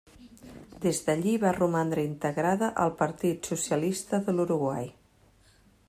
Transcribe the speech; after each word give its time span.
Des 0.85 1.01
d'allí 1.09 1.33
va 1.43 1.51
romandre 1.57 2.05
integrada 2.11 2.71
al 2.87 2.97
Partit 3.03 3.53
Socialista 3.53 4.23
de 4.29 4.37
l'Uruguai. 4.39 4.91